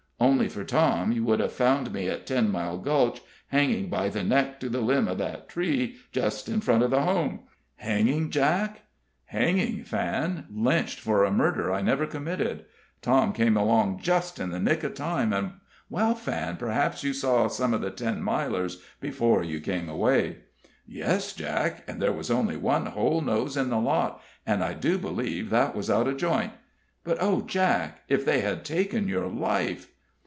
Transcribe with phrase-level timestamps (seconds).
[0.31, 4.23] Only for Tom, you would have found me at Ten Mile Gulch, hanging by the
[4.23, 7.41] neck to the limb of that tree just in front of the Home."
[7.77, 8.81] "Hanging, Jack?"
[9.25, 12.65] "Hanging, Fan lynched for a murder I never committed.
[13.01, 15.53] Tom came along just in the nick of time, and
[15.89, 20.37] Well, Fan, perhaps you saw some of the Ten Milers before you came away?"
[20.85, 24.99] "Yes, Jack; and there was only one whole nose in the lot, and I do
[24.99, 26.53] believe that was out of joint.
[27.03, 28.03] But, oh, Jack!
[28.07, 29.87] if they had taken your life!"